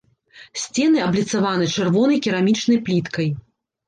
[0.61, 3.29] Сцены абліцаваны чырвонай керамічнай пліткай.